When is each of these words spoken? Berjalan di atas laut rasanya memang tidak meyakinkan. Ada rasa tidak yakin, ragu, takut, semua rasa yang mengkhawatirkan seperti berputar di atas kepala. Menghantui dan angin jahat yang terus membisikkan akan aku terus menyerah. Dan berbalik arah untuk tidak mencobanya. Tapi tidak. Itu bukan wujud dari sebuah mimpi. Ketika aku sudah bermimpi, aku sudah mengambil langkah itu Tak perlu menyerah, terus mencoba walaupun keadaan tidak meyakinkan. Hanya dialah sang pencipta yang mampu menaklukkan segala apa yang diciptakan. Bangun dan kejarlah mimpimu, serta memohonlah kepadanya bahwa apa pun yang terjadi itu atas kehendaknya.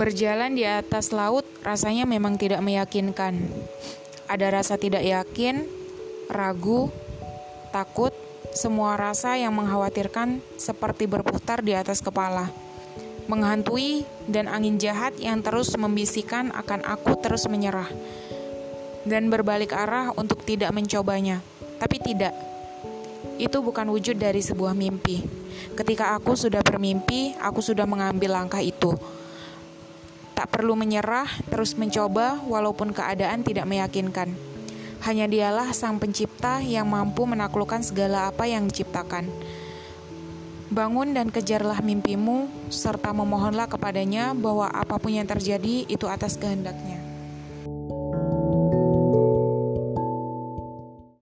Berjalan 0.00 0.56
di 0.56 0.64
atas 0.64 1.12
laut 1.12 1.44
rasanya 1.60 2.08
memang 2.08 2.40
tidak 2.40 2.64
meyakinkan. 2.64 3.36
Ada 4.32 4.48
rasa 4.48 4.80
tidak 4.80 5.04
yakin, 5.04 5.68
ragu, 6.32 6.88
takut, 7.68 8.08
semua 8.56 8.96
rasa 8.96 9.36
yang 9.36 9.52
mengkhawatirkan 9.52 10.40
seperti 10.56 11.04
berputar 11.04 11.60
di 11.60 11.76
atas 11.76 12.00
kepala. 12.00 12.48
Menghantui 13.28 14.08
dan 14.24 14.48
angin 14.48 14.80
jahat 14.80 15.20
yang 15.20 15.44
terus 15.44 15.76
membisikkan 15.76 16.48
akan 16.48 16.80
aku 16.88 17.20
terus 17.20 17.44
menyerah. 17.44 17.92
Dan 19.04 19.28
berbalik 19.28 19.76
arah 19.76 20.16
untuk 20.16 20.48
tidak 20.48 20.72
mencobanya. 20.72 21.44
Tapi 21.76 22.00
tidak. 22.00 22.32
Itu 23.36 23.60
bukan 23.60 23.92
wujud 23.92 24.16
dari 24.16 24.40
sebuah 24.40 24.72
mimpi. 24.72 25.20
Ketika 25.76 26.16
aku 26.16 26.32
sudah 26.40 26.64
bermimpi, 26.64 27.36
aku 27.36 27.60
sudah 27.60 27.84
mengambil 27.84 28.40
langkah 28.40 28.64
itu 28.64 28.96
Tak 30.40 30.56
perlu 30.56 30.72
menyerah, 30.72 31.28
terus 31.52 31.76
mencoba 31.76 32.40
walaupun 32.48 32.96
keadaan 32.96 33.44
tidak 33.44 33.68
meyakinkan. 33.68 34.32
Hanya 35.04 35.28
dialah 35.28 35.68
sang 35.76 36.00
pencipta 36.00 36.64
yang 36.64 36.88
mampu 36.88 37.28
menaklukkan 37.28 37.84
segala 37.84 38.32
apa 38.32 38.48
yang 38.48 38.64
diciptakan. 38.64 39.28
Bangun 40.72 41.12
dan 41.12 41.28
kejarlah 41.28 41.84
mimpimu, 41.84 42.48
serta 42.72 43.12
memohonlah 43.12 43.68
kepadanya 43.68 44.32
bahwa 44.32 44.72
apa 44.72 44.96
pun 44.96 45.12
yang 45.12 45.28
terjadi 45.28 45.84
itu 45.84 46.08
atas 46.08 46.40
kehendaknya. 46.40 46.99